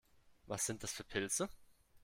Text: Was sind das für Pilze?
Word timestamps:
Was 0.47 0.65
sind 0.65 0.81
das 0.81 0.93
für 0.93 1.03
Pilze? 1.03 1.47